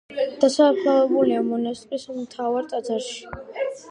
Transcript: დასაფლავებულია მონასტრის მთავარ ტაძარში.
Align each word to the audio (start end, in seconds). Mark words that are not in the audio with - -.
დასაფლავებულია 0.43 1.43
მონასტრის 1.51 2.07
მთავარ 2.17 2.69
ტაძარში. 2.75 3.31